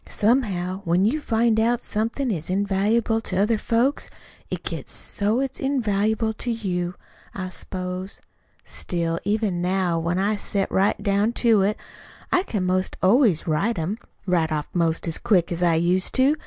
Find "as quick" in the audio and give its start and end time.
15.07-15.51